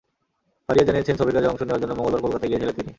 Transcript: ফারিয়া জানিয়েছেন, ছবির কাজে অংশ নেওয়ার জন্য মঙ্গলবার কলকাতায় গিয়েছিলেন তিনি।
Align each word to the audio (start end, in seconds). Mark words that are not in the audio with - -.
ফারিয়া 0.65 0.87
জানিয়েছেন, 0.87 1.15
ছবির 1.19 1.35
কাজে 1.37 1.51
অংশ 1.51 1.61
নেওয়ার 1.65 1.81
জন্য 1.83 1.93
মঙ্গলবার 1.97 2.23
কলকাতায় 2.25 2.49
গিয়েছিলেন 2.51 2.75
তিনি। 2.77 2.89